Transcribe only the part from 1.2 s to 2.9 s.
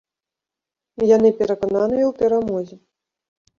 перакананыя ў перамозе.